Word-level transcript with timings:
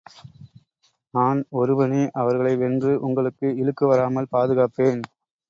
நான் 1.13 1.39
ஒருவனே 1.51 2.09
அவர்களை 2.13 2.53
வென்று 2.55 2.93
உங்களுக்கு 3.01 3.47
இழுக்கு 3.55 3.85
வராமல் 3.87 4.31
பாதுகாப்பேன். 4.31 5.01